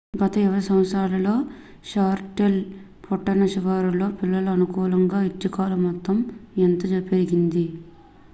[0.15, 1.33] గత 20 సంవత్సరాల్లో
[1.83, 2.41] షార్లెట్
[3.05, 6.17] పట్టణ శివారులో పిల్లల అనుకూల ఐచ్ఛికాల మొత్తం
[6.61, 7.65] ఎంతో పెరిగింది